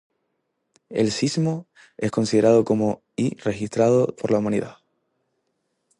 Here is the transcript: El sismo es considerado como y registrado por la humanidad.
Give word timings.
El 0.89 1.11
sismo 1.11 1.67
es 1.97 2.09
considerado 2.09 2.65
como 2.65 3.03
y 3.15 3.35
registrado 3.37 4.15
por 4.15 4.31
la 4.31 4.39
humanidad. 4.39 4.77